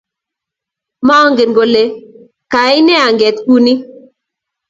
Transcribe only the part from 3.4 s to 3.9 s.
kuni